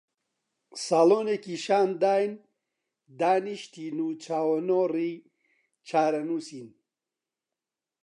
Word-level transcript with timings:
ساڵۆنێکی 0.85 1.55
شان 1.65 1.89
داین، 2.01 2.31
دانیشتین 3.19 3.97
و 4.05 4.07
چاوەنۆڕی 4.23 5.13
چارەنووسین 5.87 6.69